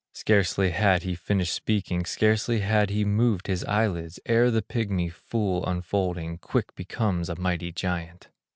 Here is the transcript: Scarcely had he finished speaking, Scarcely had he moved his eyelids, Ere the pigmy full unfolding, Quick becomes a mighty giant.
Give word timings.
Scarcely 0.13 0.71
had 0.71 1.03
he 1.03 1.13
finished 1.13 1.53
speaking, 1.53 2.05
Scarcely 2.05 2.61
had 2.61 2.89
he 2.89 3.05
moved 3.05 3.45
his 3.45 3.63
eyelids, 3.65 4.19
Ere 4.25 4.49
the 4.49 4.63
pigmy 4.63 5.09
full 5.09 5.63
unfolding, 5.63 6.39
Quick 6.39 6.73
becomes 6.73 7.29
a 7.29 7.39
mighty 7.39 7.71
giant. 7.71 8.29